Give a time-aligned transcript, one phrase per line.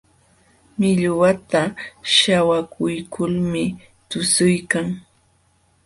[0.79, 1.61] Millwata
[2.13, 3.65] śhawakuykulmi
[4.09, 4.87] tuśhuykan.